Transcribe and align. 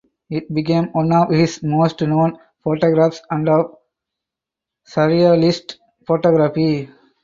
It 0.31 0.51
became 0.51 0.85
one 0.93 1.13
of 1.13 1.29
his 1.29 1.61
most 1.61 2.01
known 2.01 2.39
photographs 2.63 3.21
and 3.29 3.47
of 3.47 3.75
surrealist 4.89 5.75
photography. 6.07 6.89